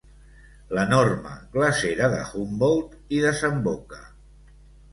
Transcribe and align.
L'enorme 0.77 1.33
glacera 1.57 2.09
de 2.15 2.23
Humboldt 2.41 2.99
hi 3.19 3.23
desemboca. 3.29 4.05